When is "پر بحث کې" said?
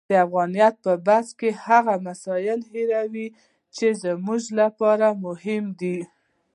0.83-1.49